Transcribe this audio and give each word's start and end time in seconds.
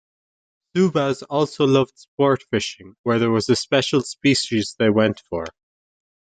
Subas 0.75 1.21
also 1.29 1.67
loved 1.67 1.95
sport 1.95 2.41
fishing 2.49 2.95
where 3.03 3.19
there 3.19 3.29
was 3.29 3.47
a 3.49 3.55
special 3.55 4.01
species 4.01 4.75
they 4.79 4.89
went 4.89 5.19
for. 5.29 5.45